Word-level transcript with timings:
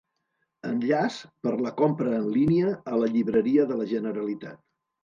Enllaç 0.69 1.17
per 1.45 1.53
la 1.67 1.73
compra 1.83 2.17
en 2.23 2.27
línia 2.39 2.75
a 2.95 2.99
la 3.05 3.13
Llibreria 3.17 3.71
de 3.75 3.83
la 3.85 3.91
Generalitat. 3.97 4.67